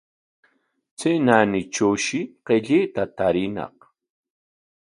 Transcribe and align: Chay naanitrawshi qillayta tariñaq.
Chay 0.97 1.17
naanitrawshi 1.25 2.19
qillayta 2.45 3.03
tariñaq. 3.17 3.77